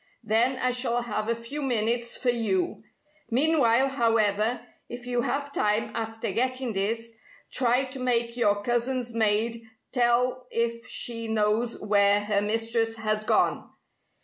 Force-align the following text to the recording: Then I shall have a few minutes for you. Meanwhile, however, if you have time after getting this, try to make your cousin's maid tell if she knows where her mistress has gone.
Then 0.23 0.57
I 0.57 0.71
shall 0.71 1.03
have 1.03 1.29
a 1.29 1.35
few 1.35 1.61
minutes 1.61 2.17
for 2.17 2.31
you. 2.31 2.81
Meanwhile, 3.29 3.87
however, 3.89 4.65
if 4.89 5.05
you 5.05 5.21
have 5.21 5.51
time 5.53 5.91
after 5.93 6.31
getting 6.31 6.73
this, 6.73 7.13
try 7.51 7.83
to 7.83 7.99
make 7.99 8.35
your 8.35 8.63
cousin's 8.63 9.13
maid 9.13 9.61
tell 9.91 10.47
if 10.49 10.87
she 10.87 11.27
knows 11.27 11.79
where 11.79 12.21
her 12.21 12.41
mistress 12.41 12.95
has 12.95 13.23
gone. 13.23 13.69